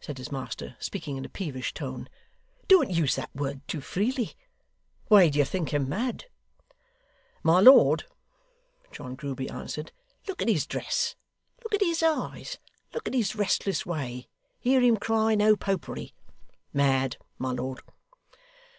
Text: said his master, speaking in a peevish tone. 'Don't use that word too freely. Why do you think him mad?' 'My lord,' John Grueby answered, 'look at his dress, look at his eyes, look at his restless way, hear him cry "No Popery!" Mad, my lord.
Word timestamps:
said 0.00 0.16
his 0.16 0.32
master, 0.32 0.76
speaking 0.80 1.18
in 1.18 1.26
a 1.26 1.28
peevish 1.28 1.74
tone. 1.74 2.08
'Don't 2.68 2.88
use 2.90 3.16
that 3.16 3.28
word 3.34 3.60
too 3.68 3.82
freely. 3.82 4.32
Why 5.08 5.28
do 5.28 5.38
you 5.38 5.44
think 5.44 5.74
him 5.74 5.86
mad?' 5.86 6.24
'My 7.42 7.60
lord,' 7.60 8.04
John 8.90 9.14
Grueby 9.14 9.50
answered, 9.50 9.92
'look 10.26 10.40
at 10.40 10.48
his 10.48 10.64
dress, 10.66 11.16
look 11.64 11.74
at 11.74 11.82
his 11.82 12.02
eyes, 12.02 12.56
look 12.94 13.06
at 13.06 13.12
his 13.12 13.36
restless 13.36 13.84
way, 13.84 14.26
hear 14.58 14.80
him 14.80 14.96
cry 14.96 15.34
"No 15.34 15.54
Popery!" 15.54 16.14
Mad, 16.72 17.18
my 17.38 17.52
lord. 17.52 17.82